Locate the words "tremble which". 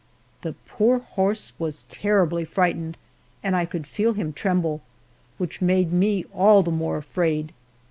4.33-5.61